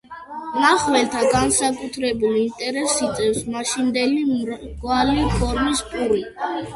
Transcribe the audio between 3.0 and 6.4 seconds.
იწვევს მაშინდელი მრგვალი ფორმის პური.